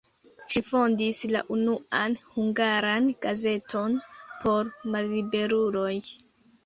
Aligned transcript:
Ŝi 0.53 0.61
fondis 0.67 1.19
la 1.33 1.41
unuan 1.55 2.15
hungaran 2.31 3.11
gazeton 3.27 4.01
por 4.43 4.73
malliberuloj. 4.97 5.97